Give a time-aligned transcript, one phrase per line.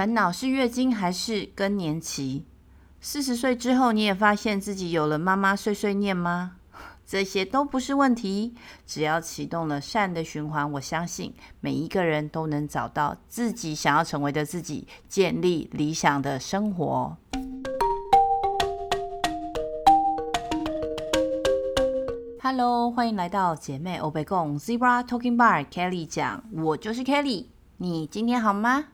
[0.00, 2.46] 烦恼是月经还是更年期？
[3.02, 6.52] 四十岁之后，你也发现自己有了妈妈碎碎念吗？
[7.06, 8.54] 这些都不是问题，
[8.86, 17.18] 只要启动了善的循环，我相信每一个人都能找到自己想要成为的自己，建立理想的生活。
[22.42, 27.44] Hello，欢迎来到姐妹欧贝共 Zebra Talking Bar Kelly 讲，我就是 Kelly，
[27.76, 28.86] 你今天好吗？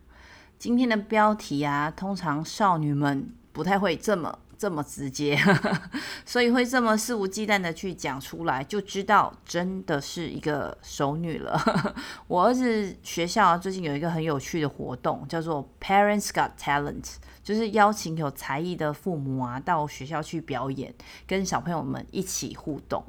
[0.59, 5.38] 今天的标题啊，通常少女们不太会这么这么直接，
[6.24, 11.60] 所以会这么肆无忌惮的去讲出来，就知道真的是一个熟女了。
[12.27, 20.95] 我儿子学校，最近有一个很有趣的活动，叫做 Parents Got Talent，就是邀请有才艺的父母啊到学校去表演，
[21.27, 23.04] 跟小朋友们一起互动。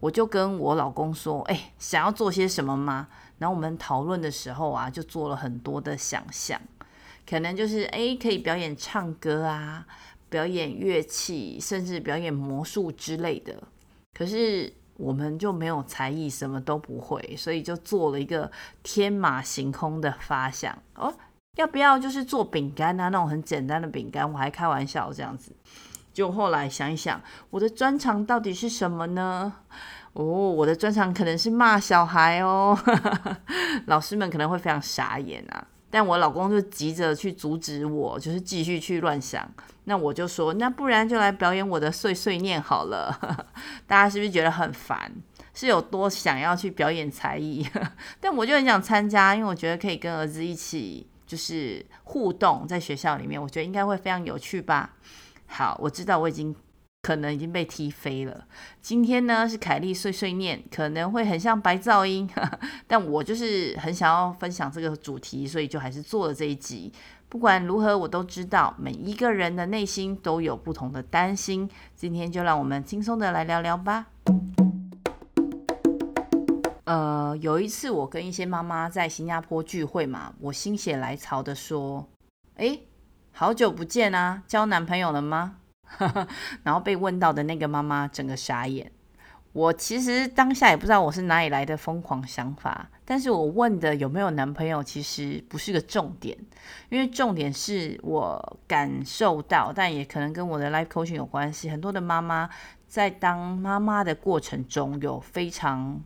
[0.00, 3.06] 我就跟我老公说：“哎，想要做些什么吗？”
[3.38, 6.60] 然后我们讨论的时候啊，就做了很多的想象。
[7.30, 9.86] 可能就是诶，可以表演唱歌啊，
[10.28, 13.54] 表演乐器，甚至表演魔术之类的。
[14.12, 18.50] 可是我们就没有才艺，什么都不会，所以就做了一个
[18.82, 21.14] 天马行空的发想哦，
[21.56, 23.08] 要不要就是做饼干啊？
[23.10, 25.54] 那种很简单的饼干，我还开玩笑这样子。
[26.12, 29.54] 就后来想一想，我的专长到底是什么呢？
[30.14, 32.76] 哦，我的专长可能是骂小孩哦，
[33.86, 35.68] 老师们可能会非常傻眼啊。
[35.90, 39.46] 但我老公就急着去阻止我，就是继续去乱想。
[39.84, 43.18] 那我就说，那不然就来表演我的碎碎念好了。
[43.86, 45.12] 大家是不是觉得很烦？
[45.52, 47.66] 是有多想要去表演才艺？
[48.20, 54.94] 但我就很想参加，因为我觉得可以跟儿子一起就是互动，在学校里面，我觉得应该会非常有趣吧。
[55.46, 56.54] 好，我知道我已经。
[57.02, 58.46] 可能已经被踢飞了。
[58.80, 62.28] 今天呢是凯莉碎碎念，可能会很像白噪音，
[62.86, 66.92] 但我就是很想要分享这个主题，所以就还是做了这一集。
[67.28, 71.68] 不管如何，我都知道每一个人的内心都有不同的担心。
[71.94, 74.06] 今天就让我们轻松的来聊聊吧。
[76.84, 82.08] 呃，有一次我跟一些妈妈在新加坡聚会嘛，我心血来潮的说
[82.58, 82.88] ：“诶，
[83.30, 85.56] 好久不见啊，交男朋友了吗？”
[86.62, 88.90] 然后被问到的那个妈妈整个傻眼。
[89.52, 96.38] 我其实当下也不知道我是哪里来的疯狂想法，但是我问的有没有男朋友其实不是个重点，
[96.88, 101.68] 因为重点是我感受到，但也可能跟我的 life coaching 有关系。
[101.68, 102.48] 很多的妈妈
[102.86, 106.00] 在当妈妈的过程中有非常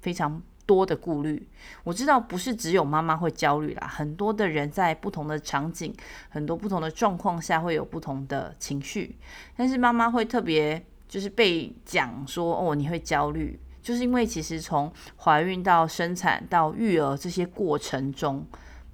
[0.00, 0.42] 非常。
[0.66, 1.48] 多的顾虑，
[1.84, 5.94] 我知道不是只有妈妈会焦虑啦，很多的人在不同的场景、
[6.28, 9.16] 很多不同的状况下会有不同的情绪，
[9.56, 18.44] 但是妈妈会特别就是被讲说哦，你会焦虑，就是因为其实从怀孕到生产到育儿这些过程中，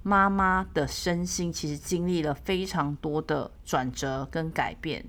[0.03, 5.03] 妈妈的身心其实经历了非常多的转折跟改变。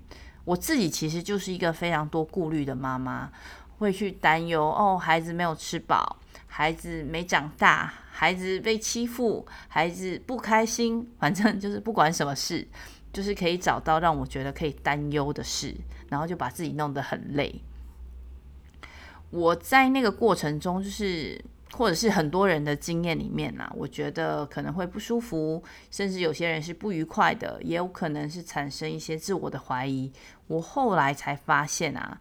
[0.47, 3.31] 我自己其实就是一个非常多顾虑的妈妈，
[3.79, 6.17] 会去担忧哦，孩子没有吃饱。
[6.56, 12.65] 孩子没长大，孩子被欺负，孩子不开心，反正就是不管什么事，
[13.12, 15.75] 就是可以找到让我觉得可以担忧的事，
[16.09, 17.60] 然后就把自己弄得很累。
[19.31, 25.60] 我在那个过程中，就是或者是很多人的经验里面啊，我觉得可能会不舒服，
[25.91, 30.12] 甚至有些人是不愉快的，也有可能是产生一些自我的怀疑。
[30.47, 32.21] 我后来才发现啊。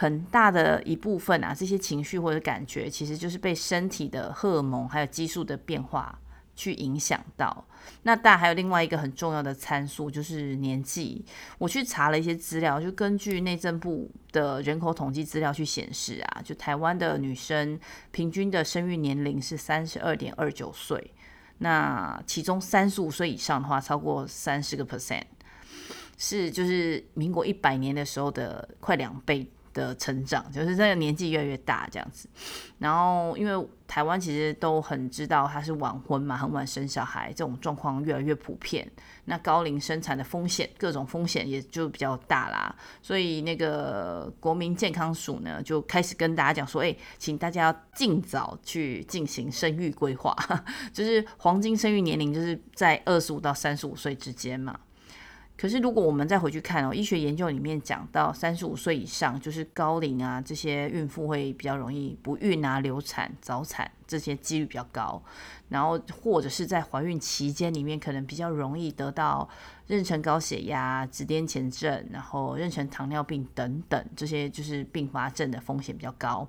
[0.00, 6.16] 很大的一部分啊，这些情绪或者感觉，其实就是被身体的荷尔蒙还有激素的变化
[6.54, 7.66] 去影响到。
[8.04, 11.24] 那当然还有另外一个很重要的参数，就是年纪。
[11.58, 17.76] 我去查了一些资料，就根据内政部的人口统计资料去显示啊，就台湾的女生
[18.12, 21.12] 平均的生育年龄是三十二点二九岁，
[21.58, 25.24] 那其中三十五岁以上的话，超过三十个 percent，
[26.16, 29.50] 是就是民国一百年的时候的快两倍。
[29.72, 32.28] 的成长就是这个年纪越来越大这样子，
[32.78, 38.90] 然后因为台湾其实都很知道他是晚婚嘛，很晚生小孩，这种状况越来越普遍。
[39.24, 42.74] 那高龄生产的风险，各种风险也就比较大啦。
[43.02, 50.34] 所以那个国民健康署呢，就开始跟大家讲说，哎，请大家要尽早去进行生育规划，
[50.92, 54.78] 就是黄金生育年龄就是在二十五到三十五岁之间嘛。
[55.60, 65.20] 可是，如果我们再回去看哦，医学研究里面讲到三十五岁以上，就是高龄啊，这些孕妇会比较容易不孕啊、流产、早产，这些几率比较高。
[65.68, 69.48] 然后或者是在怀孕期间里面，可能比较容易得到
[69.88, 76.48] 妊娠高血压、子痫前症，然后妊娠糖尿病等等，这些就是并发症的风险比较高。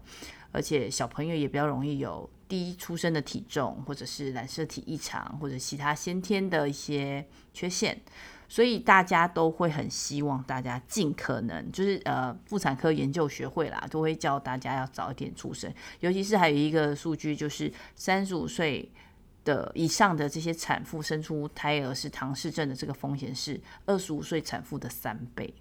[0.52, 8.00] 而且小朋友也比较容易有低出生的体重，或者是染色体异常，或者其他先天的一些缺陷，
[8.50, 15.72] 所以大家都会很希望大家尽可能，就是呃，妇产科研究学会啦，都会教大家要早一点出生。
[16.00, 18.92] 尤其是还有一个数据，就是三十五岁
[19.46, 25.54] 的以上的这些产妇生出胎儿是唐氏症的这个风险是二十五岁产妇的三倍。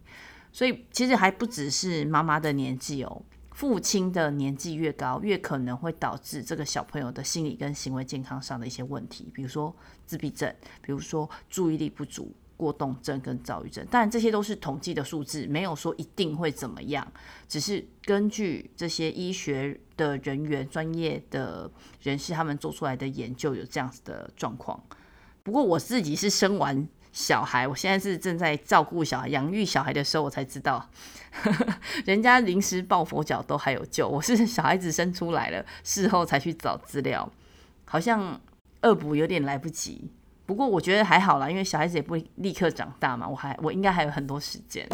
[0.50, 3.22] 所以其实还不只是妈妈的年纪哦。
[3.52, 9.74] 父亲的年纪越高，越可能会导致这个小朋友的心理跟行为健康上的一些问题，比如说
[10.06, 13.86] 自闭症，比如说注意力不足过动症跟躁郁症。
[13.90, 17.10] 当然这些都是统计的数字，没有说一定会怎么样，
[17.48, 21.70] 只是根据这些医学的人员、专业的
[22.02, 24.82] 人士他们做出来的研究有这样子的状况。
[25.42, 30.90] 不过我自己是生完小孩，我现在是正在照顾小孩、养育小孩的时候，我才知道，
[32.04, 37.32] 人家临时抱佛脚都还有救，我是小孩子生出来了，事后才去找资料，
[37.86, 38.38] 好像
[38.82, 40.10] 恶补有点来不及。
[40.48, 44.88] 不过我觉得还好啦，因为小孩子也不立刻长大嘛，我还我应该还有很多时间。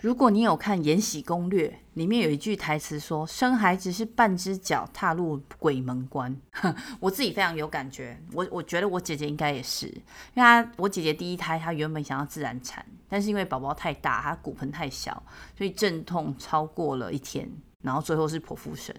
[0.00, 6.34] 如果你有看《延禧攻略》，里面有一句台词说：“生孩子是半只脚踏入鬼门关。
[6.98, 8.18] ”我自己非常有感觉。
[8.32, 15.22] 我我觉得我姐姐应该也是，因为她我姐姐第一胎她原本想要自然产，但是因为宝宝太大，她骨盆太小，
[15.54, 17.46] 所以阵痛超过了一天，
[17.82, 18.96] 然后最后是剖腹生。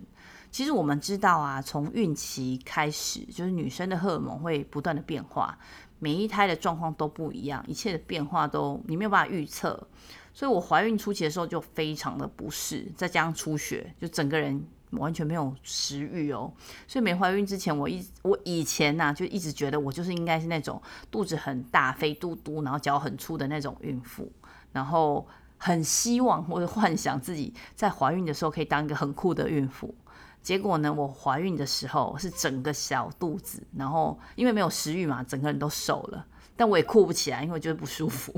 [0.56, 5.60] 其实我们知道啊，从孕期开始，就是女生的荷尔蒙会不断的变化，
[6.00, 9.78] 每一胎的状况都不一样，一切的变化都你没有办法预测。
[10.34, 16.50] 所以我怀孕初期的时候就非常的不适，再加上出血，就整个人完全没有食欲哦。
[16.88, 20.82] 所以没怀孕之前，我一我以前呐、啊、就一直觉得我就是应该是那种
[21.12, 24.32] 肚子很大、肥嘟嘟，然后脚很粗的那种孕妇，
[24.72, 29.94] 然后很希望或者幻想自己在怀孕的时候可以当一个很酷的孕妇。
[30.46, 36.24] 结果呢，我怀孕的时候是整个小肚子，然后因为没有食欲嘛，整个人都瘦了，
[36.56, 38.32] 但我也哭不起来，因为我觉得不舒服。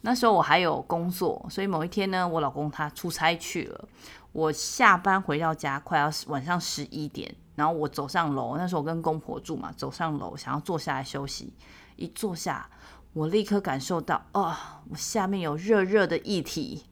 [0.00, 3.88] 那时候我还有工作，所以某一天呢，我老公他出差去了。
[4.32, 8.56] 我下班回到家，快要晚上十一点，然后我走上楼。
[8.56, 11.54] 那时候我跟公婆住嘛，走上楼想要坐下来休息。
[11.94, 12.68] 一坐下，
[13.12, 14.52] 我立刻感受到，哦，
[14.90, 16.82] 我下面有热热的液体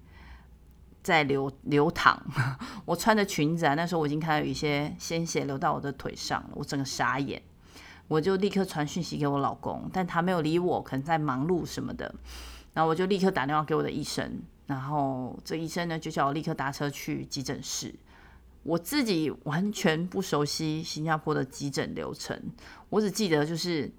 [1.04, 2.20] 在流 流淌。
[2.84, 7.40] 我穿的裙子啊，那时候我已经看到有一些鲜血流到我的腿上了，我整个傻眼。
[8.08, 12.14] 我就立刻传讯息给我老公，但他没有理我，可能在忙碌什么的。
[12.74, 17.94] 然后我就立刻打电话给我的医生，然后这医生呢就叫我立刻搭车去急诊室。
[18.62, 22.38] 我自己完全不熟悉新加坡的急诊流程，
[22.88, 23.90] 我只记得就是，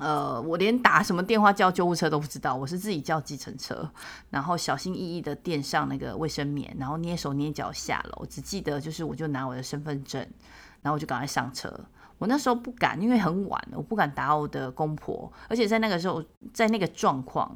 [0.00, 3.88] 呃，我连打什么电话叫救护车都不知道，我是自己叫计程车，
[4.30, 8.24] 然后小心翼翼的垫上那个卫生棉，然后捏手捏脚下楼。
[8.24, 10.20] 只记得就是我就拿我的身份证，
[10.80, 11.78] 然后我就赶快上车。
[12.16, 17.54] 我那时候不敢，因为很晚了，我不敢打我的公婆，而且在那个时候，在那个状况，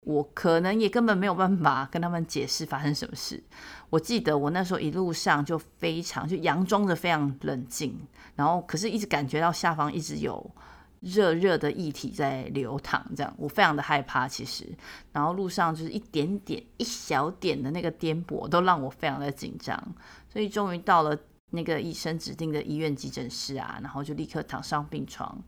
[0.00, 3.42] 我可能也根本没有办法跟他们解释发生什么事。
[3.90, 7.98] 我记得我那时候一路上就非常就佯装着非常冷静，
[8.34, 10.50] 然后可是一直感觉到下方一直有
[11.00, 14.26] 热热的液体在流淌，这样我非常的害怕。
[14.26, 14.66] 其实，
[15.12, 19.94] 然后路上就是一点点、一小点的那个颠簸，都让我非常的紧张。
[20.28, 21.16] 所以终于到了。
[21.50, 25.42] 那个医生指定的医院急诊室啊，然后就立刻躺上病床。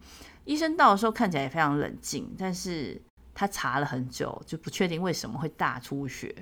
[0.46, 2.98] 医生到的时候看起来也非常冷静，但是
[3.34, 6.34] 他查了很久，就不确定为什么会大出血。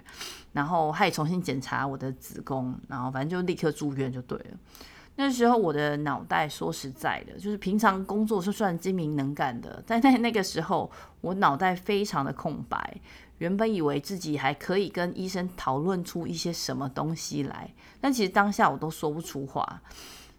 [0.52, 4.56] 然后他也重新检查我的子宫，然后反正就立刻住院就对了。
[5.20, 10.88] 那时候我的脑袋说实在的，就是平常工作是算精明能干的，但在那个时候
[11.20, 13.00] 我脑袋非常的空白。
[13.38, 17.68] 原本以为自己还可以跟医生讨论出一些什么东西来，
[18.00, 19.82] 但其实当下我都说不出话，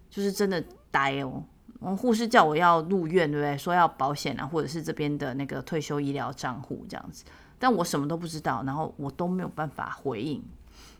[0.10, 1.44] 就是真的呆哦。
[1.82, 3.58] 然后护士叫我要入院，对不对？
[3.58, 7.26] 说要保险啊，或者是这边的那个退休医疗账户这样子，
[7.58, 10.42] 但我什么都不知道，然后我都没有办法回应。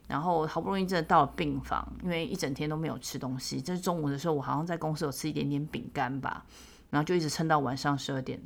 [0.10, 6.44] 然后好不容易真的到了病房，因为一整天都没有吃东西，就是中午的时候我好像在公司有吃一点点饼干吧，
[6.90, 8.42] 然后就一直撑到晚上十二点。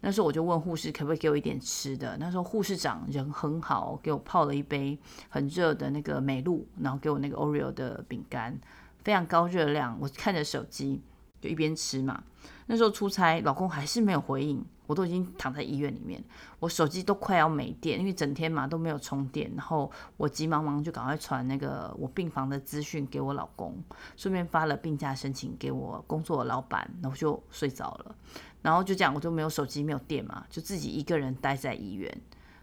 [0.00, 2.16] 那时候我就问护士可不可以给我一点吃的。
[2.18, 4.96] 那时候护士长人很好，给我泡了一杯
[5.28, 8.56] 很热的那个美露，然后给我那个 Oreo 的饼干，
[9.02, 9.98] 非常高热量。
[10.00, 11.02] 我看着手机
[11.40, 12.22] 就一边吃嘛。
[12.66, 14.64] 那时候出差，老公还是没有回应。
[14.86, 16.18] 我都已经躺在医院里面，
[16.60, 19.52] 我手机都快要没电，因为整天嘛都没有充电。
[19.54, 23.76] 然后我急忙忙就赶快传那个我病房的资讯给我老公，
[24.16, 28.14] 顺便发了病假申请给我工作的老板，然后就睡着了。
[28.62, 32.10] 然后就这样，我就没有手机，没有电嘛，就自己一个人待在医院。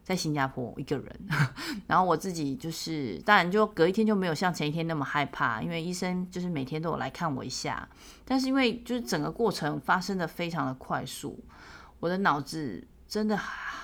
[0.06, 1.20] 在新加坡一个人，
[1.88, 7.90] 然后我自己就是，当然就隔一天就没有像前一天那么害怕，因为医生就是每天都有来看我一下。
[8.24, 11.44] 但是因为就是整个过程发生的非常的快速，
[12.00, 13.36] 我的脑子真的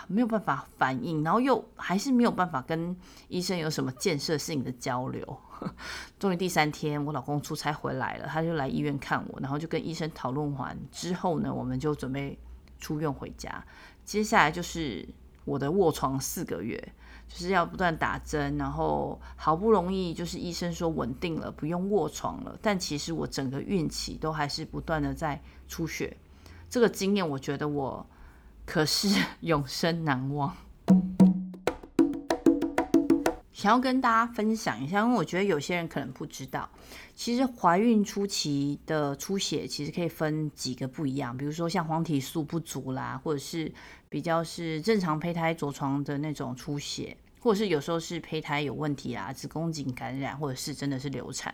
[0.08, 2.96] 没有办法反应，然后又还是没有办法跟
[3.28, 5.42] 医生有什么建设性的交流。
[6.20, 12.38] 终于第三天，我老公出差回来了，他就来医院看我，然后就跟医生讨论完之后呢，我们就准备
[12.80, 13.66] 出院回家。
[14.06, 15.04] 接下来就是。
[15.52, 16.82] 我的卧床四个月，
[17.28, 22.58] 就是要不断打针，然后好不容易就是医生说稳定了，不用卧床了。
[22.62, 26.16] 但其实我整个孕期都还是不断的在出血，
[26.70, 28.06] 这个经验我觉得我
[28.66, 29.10] 可是
[29.42, 30.56] 永生难忘。
[33.62, 36.68] 想要跟大家分享一下，因为我觉得有些人可能不知道，
[37.14, 43.72] 其实怀孕初期的出血其实可以分几个不一样，比如说像黄体素不足啦，或者是
[44.10, 51.54] 比较是正常胚胎着床的那种出血，或者是有时候是胚胎有问题啊，子宫颈感染，或者是真的是流产。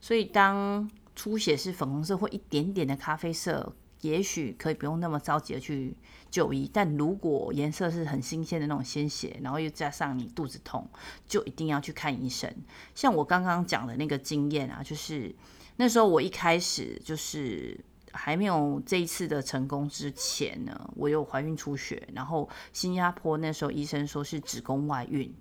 [0.00, 3.70] 所以当出血是粉红色或一点点的咖啡色。
[4.02, 5.96] 也许可以不用那么着急的去
[6.30, 10.88] 就医，但如果颜色是很新鲜的那种鲜血，然后又加上你肚子痛，
[11.26, 12.52] 就一定要去看医生。
[12.94, 15.34] 像我刚刚讲的那个经验啊，就是
[15.76, 17.78] 那时候我一开始就是
[18.12, 25.32] 还没有这一次的成功之前呢，我有怀孕出血，然后新加坡那时候医生说是子宫外孕。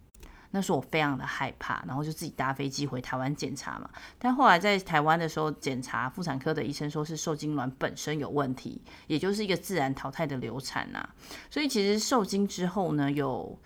[0.51, 3.89] 那时候我非常的害怕，然后就自己搭飞机回台湾检查嘛。
[4.19, 11.09] 但后来在台湾的时候检查，妇产科的医生说是受精卵本身有问题，也就是一个自然淘汰的流产呐。
[11.49, 13.57] 所以其实受精之后呢，有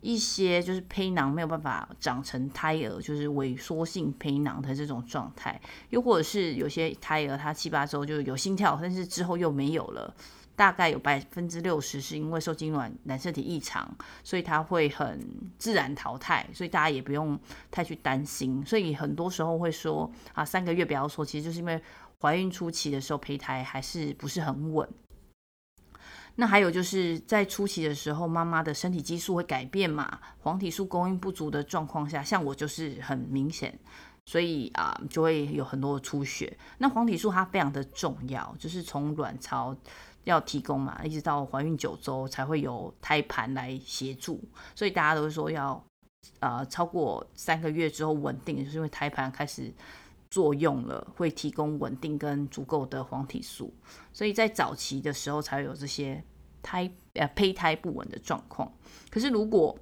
[0.00, 5.58] 一些就是胚囊没有办法长成胎儿，就是萎缩性胚囊的这种状态，
[5.88, 10.14] 又或者是有些胎儿它七八周就有心跳，但是之后又没有了。
[10.56, 13.92] 大概有百分之六十是因为受精卵染色体异常，
[14.22, 15.20] 所以它会很
[15.58, 17.38] 自然淘汰，所以大家也不用
[17.70, 18.64] 太去担心。
[18.64, 21.82] 所以很多时候会说啊，三个月不要说，其实就是因为
[22.20, 24.88] 怀孕初期的时候胚胎还是不是很稳。
[26.36, 33.76] 那还有就是在初期的时候，妈妈的身体激素会改变嘛，黄体素供应不足的状况下，像我就是很明显，
[34.26, 36.56] 所以啊就会有很多的出血。
[36.78, 39.76] 那黄体素它非常的重要，就是从卵巢。
[40.24, 44.42] 要提供嘛，一直到怀孕九周才会有胎盘来协助，
[44.74, 45.82] 所以大家都说要
[46.40, 49.72] 呃超过三个月之后稳定，就是因为胎盘开始
[50.30, 53.72] 作用了，会提供稳定跟足够的黄体素，
[54.12, 56.22] 所以在早期的时候才会有这些
[56.62, 58.72] 胎呃胚胎不稳的状况。
[59.10, 59.78] 可是如果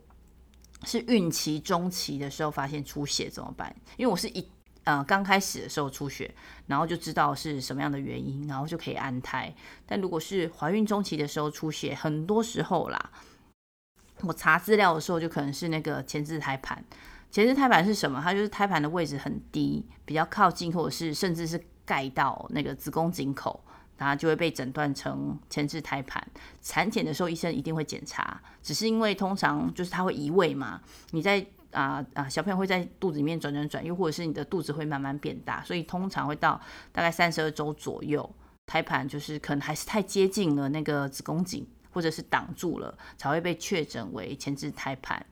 [0.84, 3.74] 是孕期中期的时候发现出血怎么办？
[3.96, 4.46] 因为我是一。
[4.84, 6.34] 呃，刚开始的时候出血，
[6.66, 9.54] 然后就知道是什么样的原因，然后就可以安胎。
[9.86, 13.10] 但如果是怀孕中期的时候出血，很多时候啦，
[14.22, 16.84] 我查资料的时候就可能是那个前置胎盘。
[17.30, 18.20] 前置胎盘是什么？
[18.20, 23.62] 它就是胎盘的位置很低，比较靠近，或者是甚至是盖到那个子宫颈口，
[23.98, 26.26] 然后就会被诊断成前置胎盘。
[26.60, 30.80] 产检的时候医生一定会检查，只是因为通常就是它会移位嘛，
[31.12, 31.46] 你在。
[31.72, 32.28] 啊啊！
[32.28, 36.60] 小朋友会在肚子里面转转转，又或者是你的肚子会慢慢变大，所以通常会到
[36.92, 38.28] 大概三十二周左右，
[38.66, 45.24] 胎盘就是可能还是太接近了那个子宫颈，或者是挡住了，才会被确诊为前置胎盘。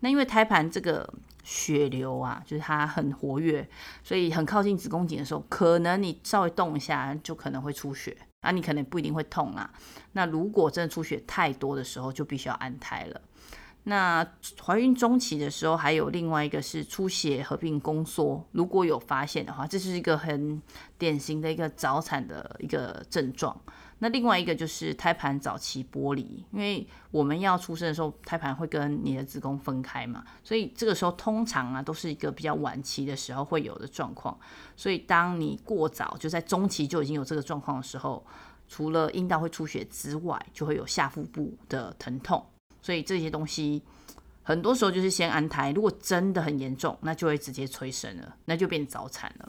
[0.00, 1.12] 那因为胎盘这个
[1.42, 3.68] 血流啊，就是它很活跃，
[4.04, 9.68] 所以很靠近子宫颈的时候，可能你稍微动一下就可能会出血啊，你可能不一定会痛啊。
[10.12, 13.20] 那如果真的出血太多的时候，就必须要安胎了。
[13.84, 14.26] 那
[14.62, 20.60] 怀孕中期的时候，还有另外一个是出血合并宫缩，如果有发现的话，这是一个很
[20.98, 23.58] 典型的一个早产的一个症状。
[24.00, 34.38] 那另外一个就是胎盘早期剥离，因为我们要出生的时候，胎盘会跟你的子宫分开嘛，所以这个时候通常啊都是一个比较晚期的时候会有的状况。
[34.76, 38.24] 所以当你过早就在中期就已经有这个状况的时候，
[38.68, 42.44] 除了阴道会出血之外，就会有下腹部的疼痛。
[42.80, 43.82] 所以这些东西
[44.42, 49.48] 很多时候就是先安胎，如果真的很严重，那就会直接催生了，那就变早产了。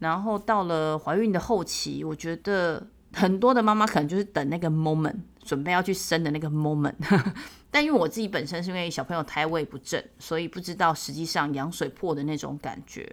[0.00, 6.94] 然后到了怀孕的后期，我觉得很多的妈妈可能就是等那个 moment，准备要去生的那个 moment。
[7.70, 13.04] 但因为我自己本身是因为小朋友胎位不正，所以不知道实际上羊水破的那种感觉。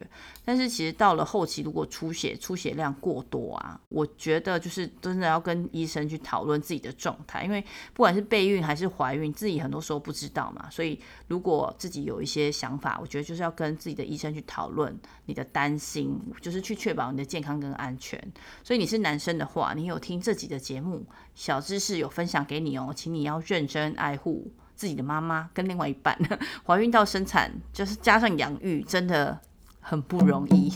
[0.45, 7.59] 但是其实到了后期，如果出血出血量过多啊，我觉得就是真的要跟医生去讨论自己的状态，因为
[7.95, 10.69] 不管是备孕还是怀孕，自己很多时候不知道嘛。
[10.69, 14.95] 所以如果自己有一些想法，我觉得就是要跟自己的医生去讨论
[15.25, 18.21] 你的担心，就是去确保你的健康跟安全。
[18.63, 26.15] 所以你是男生的话，你有听这集的节目，小知识有分分享给你哦，请你要认真爱护自己的妈妈跟另外一半，
[26.63, 29.39] 怀孕到生产，就是加上养育，真的
[29.79, 30.71] 很不容易。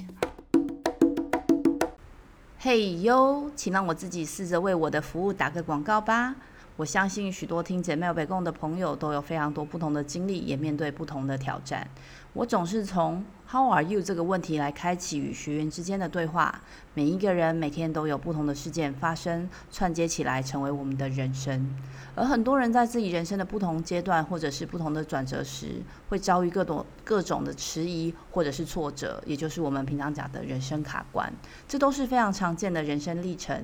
[2.58, 6.36] 嘿哟，请让我自己试着为我的服务打个广告吧。
[6.77, 11.88] 我相信许多听姐妹北共的朋友都有非常多不同的经历，也面对不同的挑战。
[12.34, 16.62] 我总是从 How are you 这个问题来开启与学员之间的对话。
[16.94, 21.74] 每一个人每天都有不同的事件发生，串接起来成为我们的人生。
[22.13, 31.32] 而很多人在自己人生的不同阶段，或者是不同的转折时，会遭遇各种各种的迟疑或者是挫折，也就是我们平常讲的人生卡关。
[31.70, 33.63] 这都是非常常见的人生历程。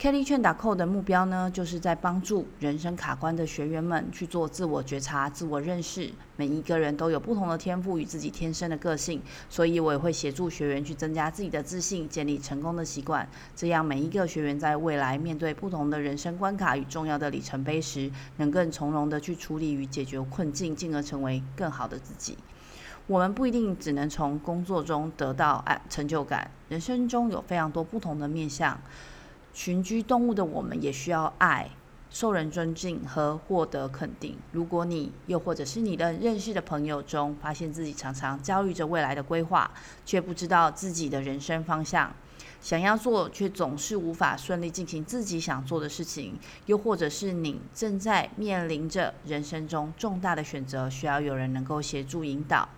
[0.00, 6.08] Kelly Chen.co 的目标呢，就是在帮助人生卡关的学员们去做自我觉察、自我认识。
[6.36, 13.28] 每一个人都有不同的天赋与自己天生的个性，所以我也会协助学员去增加自己的自信，建立成功的习惯。
[13.56, 22.38] 这样每一个学员在未来面对不同的人生关卡与重要的里程碑时，能更从容的去处理与解决困境，进而成为更好的自己。
[23.08, 28.80] 我们不一定只能从工作中得到成就感，人生中有非常多不同的面向。
[29.52, 31.68] 群居动物的我们也需要爱、
[32.10, 34.36] 受人尊敬和获得肯定。
[34.52, 39.70] 如果你又或者是你的认识的朋友中，发现自己常常焦虑着未来的规划，
[40.06, 42.14] 却不知道自己的人生方向，
[42.60, 52.68] 想要做却总是无法顺利进行自己想做的事情，又或者是你正在面临着人生中重大的选择，需要有人能够协助引导。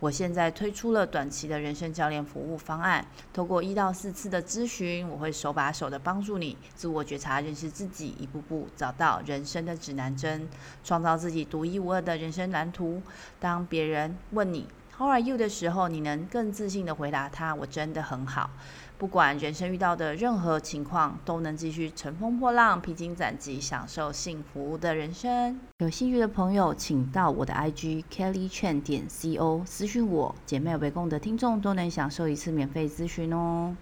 [0.00, 10.48] 我现在推出了短期的人生教练服务方案，通过一到四次的咨询，我会手把手的帮助你自我觉察、认识自己，一步步找到人生的指南针，
[10.84, 13.02] 创造自己独一无二的人生蓝图。
[13.40, 18.50] 当别人问你 How are you 的时候，你能更自信的回答他：我真的很好。
[18.98, 25.56] 不管人生遇到的任何情况，都能继续乘风破浪、披荆斩棘，享受幸福的人生。
[25.78, 30.34] 有兴趣的朋友，请到我的 IG Kelly Chen 点 CO 私讯我。
[30.44, 33.76] 姐妹围攻的听众都能享受一次免费咨询哦。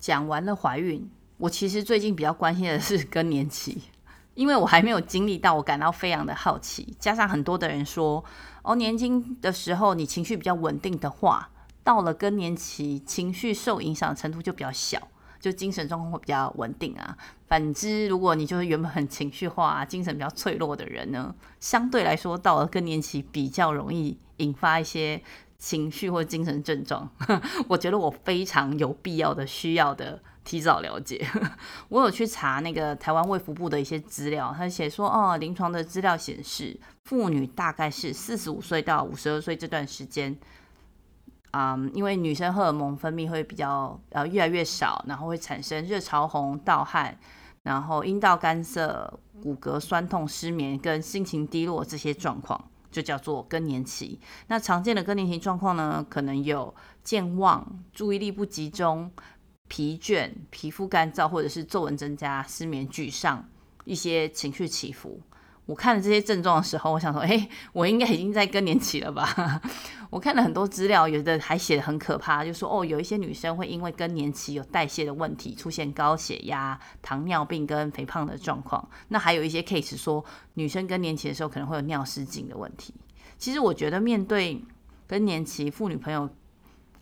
[0.00, 3.82] 讲完了怀孕，我其实最近比较关心的是更年期，
[4.34, 6.96] 因为我还没有经历到，我感到非常的好奇。
[6.98, 8.24] 加上很多的人说，
[8.62, 11.48] 哦，年轻的时候你情绪比较稳定的话。
[11.88, 15.08] 到了更年期，情绪受影响程度就比较小，
[15.40, 17.16] 就精神状况会比较稳定啊。
[17.46, 25.22] 反之，如果你就是原本很情绪化、精神比较脆弱的人呢，相对来说到了更年期比较容易引发一些
[25.56, 27.10] 情绪或精神症状。
[27.68, 31.26] 我觉得我非常有必要的、需要的提早了解。
[31.88, 40.36] 我有去查那个台湾卫福部的一些资料，他写说哦，临床的资料显示，妇女大概是四十五岁到五十二岁这段时间。
[41.52, 47.18] 嗯，因为女生荷尔蒙分泌会比较呃越来越少，然后会产生热潮红、盗汗，
[47.62, 54.20] 然后阴道干涩、骨骼酸痛、失眠跟心情低落这些状况，就叫做更年期。
[54.48, 59.10] 那常见的更年期状况呢，可能有健忘、注意力不集中、
[59.68, 63.48] 疲倦、皮肤干燥，或者是皱纹增加、失眠、沮丧，
[63.84, 65.20] 一些情绪起伏。
[65.68, 69.60] 我看了这些症状的时候，我想说，诶，我应该已经在更年期了吧？
[70.08, 78.88] 我看了很多资料，有的还写得很可怕，就说哦，有一些女生会因为更年期有代谢的问题，出现高血压、糖尿病跟肥胖的状况。
[79.08, 82.94] 那还有一些 case 说，女生更年期的时候可能会有尿失禁的问题。
[83.36, 84.64] 其实我觉得，面对
[85.06, 86.30] 更年期妇女朋友。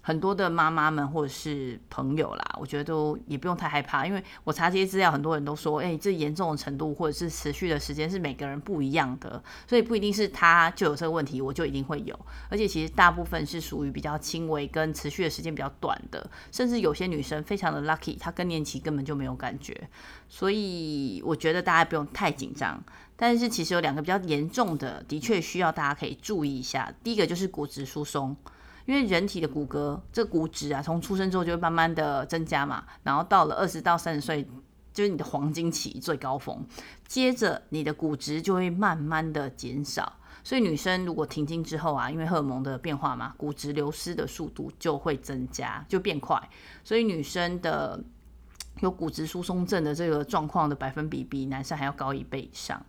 [0.06, 12.16] 很多的妈妈们或者是朋友啦，我觉得都也不用太害怕，因为我查这些资料，很多人都说，诶，这严重的程度或者是持续的时间是每个人不一样的，所以不一定是他就有这个问题，我就一定会有。
[12.48, 19.88] 而且其实大部分是属于比较轻微跟持续的时间比较短的，甚至有些女生非常的 lucky，她更年期根本就没有感觉，
[20.28, 22.80] 所以我觉得大家不用太紧张。
[23.16, 26.94] 但是其实有两个比较严重的，的确需要大家可以注意一下。
[27.02, 28.36] 第一个就是骨质疏松。
[28.86, 34.48] 因为人体的骨骼，这个骨质啊，从出生之后就会慢慢的增加嘛，然后到了二十到三十岁，
[34.92, 36.64] 就是你的黄金期最高峰，
[37.06, 40.14] 接着你的骨质就会慢慢的减少。
[40.44, 46.40] 所以女生如果停经之后啊，因为荷尔蒙的变化嘛，骨质流失的速度就会增加，就变快。
[46.84, 48.00] 所以女生的
[48.78, 52.80] 有骨质疏松症的这个状况的百分比比男生还要高一倍以上。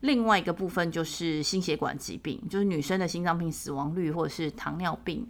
[0.00, 5.28] 另外一个部分就是心血管疾病，就是女生的心脏病死亡率，或者是糖尿病、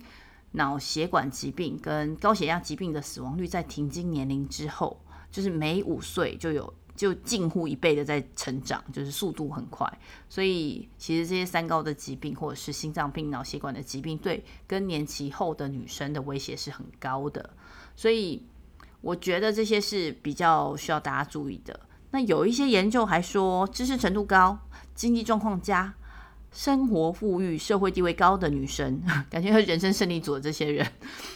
[0.53, 5.01] 脑血管疾病跟高血压疾病的死亡率，在停经年龄之后，
[5.31, 9.91] 就是每五岁就有就近乎一倍的在成长，就是速度很快。
[10.29, 17.49] 所以其实这些三高的疾病，或者是心脏病、脑血管的疾病，对更年期后的女生的威胁是很高的。
[17.97, 18.43] 所以
[19.01, 21.88] 我觉得这些是比较需要大家注意的。
[22.11, 24.59] 那有一些研究还说，知识程度高、
[24.95, 25.95] 经济状况佳。
[26.51, 30.85] 生活富裕、社会地位高的女生， 感觉和人生胜利组的这些人，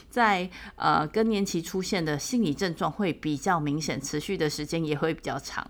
[0.08, 5.64] 在呃更年期出现的心理症状会比较明显，持续的时间也会比较长。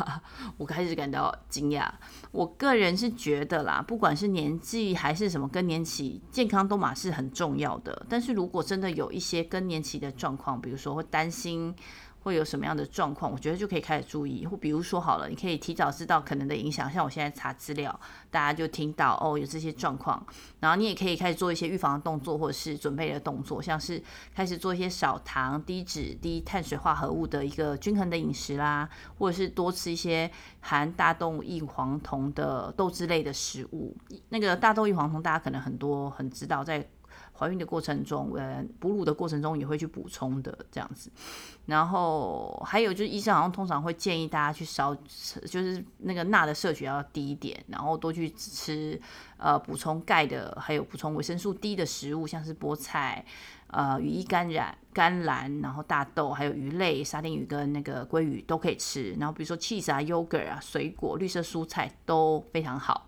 [0.56, 1.86] 我开始感到惊讶。
[2.32, 8.06] 我个人是觉得啦，不管是年纪还是什么更年期，健康都嘛是很重要的。
[8.08, 11.74] 但是如果真的有一些更年期的状况，比如说会担心。
[12.26, 13.30] 会有什么样的状况？
[13.30, 16.90] 我觉得就可以开始注意，或比如说好了，你可以提早知道可能的影响。
[16.90, 18.00] 像我现在查资料，
[18.32, 20.26] 大家就听到哦有这些状况，
[20.58, 24.02] 然后你也可以开始做一些预防的动作，或者是准备的动作，像是
[24.34, 28.88] 开始做一些少糖、低脂、低碳水化合物的一个均衡的饮食啦，
[29.20, 30.28] 或者是多吃一些
[30.60, 33.96] 含大豆异黄酮的豆制类的食物。
[34.30, 36.84] 那个大豆异黄酮大家可能很多很知道，在
[37.38, 41.10] 怀孕的过程中，呃，哺乳的过程中也会去补充的这样子，
[41.66, 49.00] 然后还有就是医生好像通常会建议大家去少，就是那个钠的摄取要低一点，然后多去吃
[49.36, 53.24] 呃补充钙的，还有补充维生素 D 的食物，像是菠菜、
[53.68, 63.06] 呃羽衣甘蓝、甘蓝，然后大豆，还有鱼类、沙丁鱼跟那个鲑鱼都可以吃，然后比如说 cheese 啊、yogurt 啊、水果、绿色蔬菜都非常好。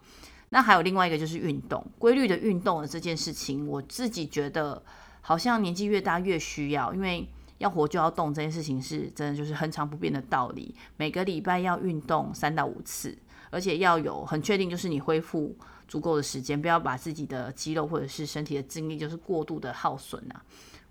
[0.50, 4.82] 那还有另外一个就是运动，规律的运动的这件事情，我自己觉得
[5.20, 10.74] 好像年纪越大越需要，因为要活就要动这件事情是真的就是恒常不变的道理。
[10.96, 13.16] 每个礼拜要运动三到五次，
[13.50, 15.54] 而且要有很确定就是你恢复
[15.86, 20.42] 足够的时间，不要把自己的肌肉或者是身体的精力就是过度的耗损啊。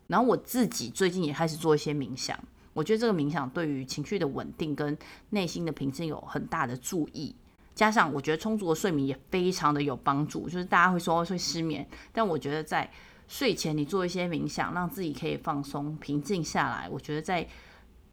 [0.08, 2.38] 然后我自己最近也开始做一些冥想，
[2.74, 4.96] 我觉得这个冥想对于情绪的稳定跟
[5.32, 7.36] 内心的平静有很大的助益。
[7.78, 12.90] 加上我觉得充足的睡眠也非常的有帮助，就是大家会说会失眠，但我觉得在
[13.28, 17.48] 睡前你做一些冥想，让自己可以放松、平静下来，我觉得在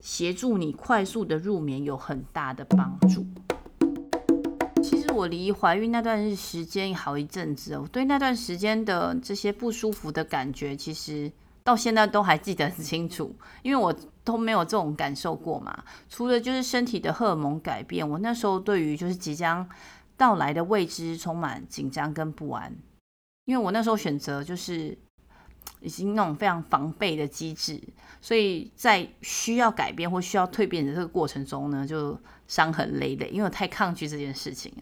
[0.01, 3.27] 协助你快速的入眠有很大的帮助。
[4.83, 11.33] 其实我离怀孕那段时间好一阵子，我对那段时间的这些不舒服的感觉，其实。
[11.67, 13.91] 到现在都还记得很清楚，因为我
[14.25, 15.85] 都没有这种感受过嘛。
[16.09, 19.69] 除了就是身体的荷尔蒙改变，我那时候对于就是即将
[20.17, 22.75] 到来的未知充满紧张跟不安。
[23.45, 24.97] 因为我那时候选择就是
[25.81, 27.79] 已经那种非常防备的机制，
[28.23, 34.73] 所以在需要改变或需要蜕变的这个过程中呢，就伤痕累累，因为我太抗拒这件事情。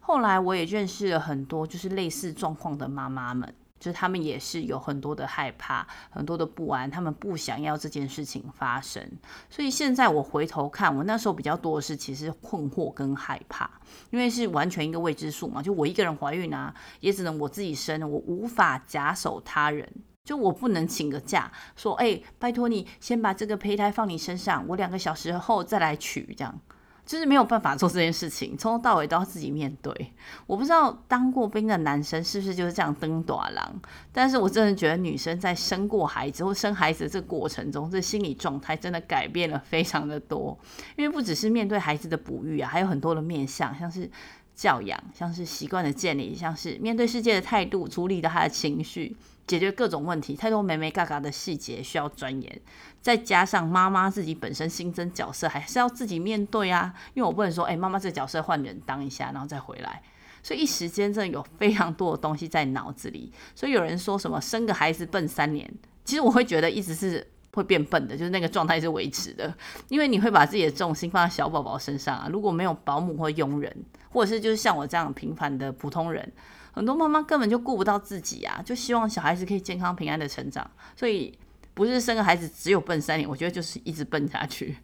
[0.00, 3.54] 后来我也认识了很多就是类似状况的妈妈们。
[3.78, 9.02] 就是他们也是有很多的害怕，很多的不安，他们不想要这件事情发生。
[9.50, 13.70] 所以现在我回头看，我那时候比较多的是其实困惑跟害怕，
[14.10, 15.62] 因为是完全一个未知数嘛。
[15.62, 19.88] 就我一个人怀孕啊，也只能我自己生，我无法假手他人，
[20.24, 26.60] 就我不能请个假说，哎，拜托你先把这个胚胎放你身上，我两个小时后再来取这样。
[27.06, 30.12] 就是没有办法做这件事情，从头到尾都要自己面对。
[30.46, 33.80] 我不知道当过兵的男生是不是就是这样登独狼，
[34.12, 40.58] 但是我真的觉得女生在生过孩子或生孩子的这个过程中，这心理状态真的改变了非常的多。
[40.96, 44.10] 因为不只是面对孩子的哺育啊，还有很多的面向，像是
[44.56, 49.14] 教养，像是习惯的建立，像是面对世界的态度，处理的他的情绪。
[49.46, 52.60] 解决各种问题，太多眉眉角角的细节需要钻研，
[53.00, 56.92] 再加上妈妈自己本身新增角色，还是要自己面对啊。
[57.14, 60.02] 因为我不能说，哎、妈妈这个角色换人当一下，然后再回来，
[60.42, 63.32] 所以一时间真的有非常多的东西在脑子里。
[63.54, 65.72] 所以有人说什么生个孩子笨三年，
[66.04, 67.24] 其实我会觉得一直是
[67.56, 69.52] 会变笨的，就是那个状态是维持的，
[69.88, 72.28] 因为你会把自己的重心放在小宝宝身上啊。
[72.30, 73.74] 如果没有保姆或佣人，
[74.10, 76.30] 或者是就是像我这样平凡的普通人。
[76.72, 81.32] 很多妈妈根本就顾不到自己啊，就希望小孩子可以健康平安的成长，所以
[81.72, 84.76] 不是生个孩子只有笨三年，我觉得就是一直笨下去。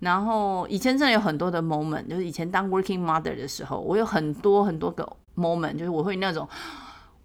[0.00, 6.46] 然后以前真的有很多的 moment，就是以前当 working mother 的时候，我有很多很多个 moment，就是我会那种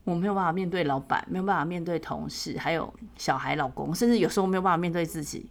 [0.06, 5.50] 我没有办法面对老板，没有办法面对同事，还有小孩、老公，甚至有时候没有办法面对自己，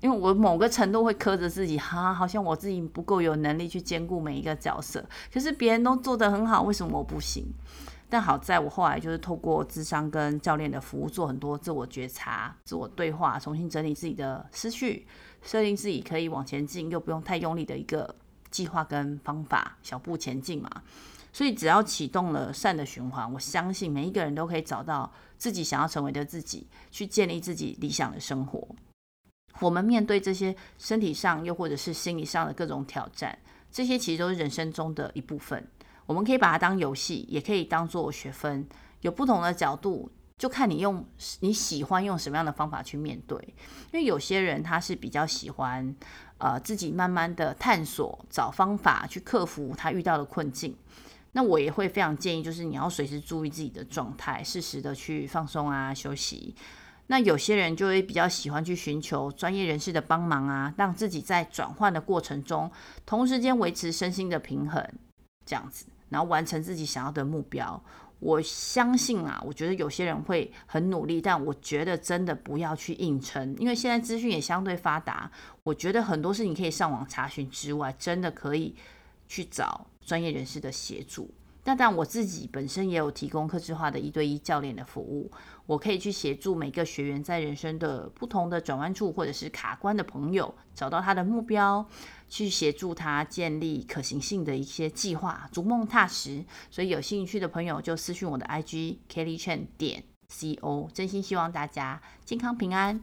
[0.00, 5.02] 因为我某个程度会苛责自己，哈，好像我自己不够有能力去兼顾每一个角色，
[5.32, 7.46] 可是别人都做得很好，为什么我不行？
[8.10, 15.06] 但好在我后来就是透过智商跟教练的服务，做很多自我觉察、自我对话，重新整理自己的思绪，
[15.42, 18.14] 设定自己可以往前进又不用太用力的一个
[18.50, 20.70] 计划跟方法，小步前进嘛。
[21.34, 28.64] 所以只要启动了善的循环，我相信每一个人都可以找到自己想要成为的自己，去建立自己理想的生活。
[29.58, 33.36] 我们面对这些身体上又或者是心理上的各种挑战，
[33.68, 35.68] 这些其实都是人生中的一部分。
[36.06, 38.64] 我们可以把它当游戏，也可以当做学分，
[39.00, 41.04] 有不同的角度，就看你用
[41.40, 43.36] 你喜欢用什么样的方法去面对。
[43.92, 45.96] 因为有些人他是比较喜欢，
[46.38, 50.76] 呃自己慢慢的探索，找方法去克服他遇到的困境。
[51.36, 56.54] 那我也会非常建议，就是你要随时注意自己的状态，适时的去放松啊，休息。
[57.08, 62.70] 那有些人就会比较喜欢去寻求专业人士的帮忙啊，让自己在转换的过程中，
[63.04, 64.82] 同时间维持身心的平衡，
[65.44, 67.82] 这样子，然后完成自己想要的目标。
[68.20, 75.30] 我相信啊，我觉得有些人会很努力，但我觉得真的不要去硬撑，因为现在资讯也相对发达，
[75.64, 78.74] 我觉得很多事情可以上网查询之外，真的可以
[79.28, 85.30] 去找专业人士的协助，但但我自己本身也有提供客制化的一对一教练的服务，
[85.66, 91.86] 我可以去协助每个学员在人生的不同的转弯处或者是卡关的朋友，找到他的目标，
[92.28, 96.44] 去协助他建立可行性的一些计划，逐梦踏实。
[96.70, 103.02] 所以有兴趣的朋友就私讯我的 IG Kelly Chen 点 CO，真心希望大家健康平安。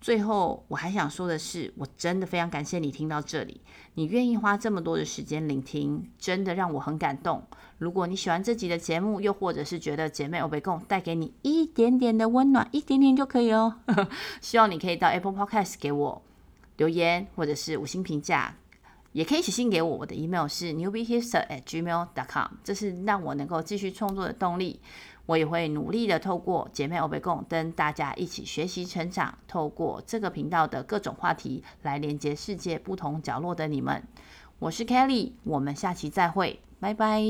[0.00, 3.60] 最后，我还想说的是，我真的非常感谢你听到这里，
[3.94, 7.42] 你愿意花这么多的时间聆听，真的让我很感动。
[7.78, 13.80] 如果你喜欢这集的节目，又或者是觉得姐妹欧北共带给你一点点的温暖，一点点就可以哦。
[14.40, 16.22] 希望你可以到 Apple Podcast 给我
[16.76, 18.54] 留言，或者是五星评价，
[19.12, 19.96] 也可以写信给我。
[19.98, 24.80] 我的 email 是 newbiehipster@gmail.com，这是让我能够继续创作的动力。
[25.28, 34.02] 我也会努力的透过姐妹欧贝共跟大家一起学习成长，透过这个频道的各种话题来连接世界不同角落的你们。
[34.58, 37.22] 我是 Kelly，我们下期再会，拜拜。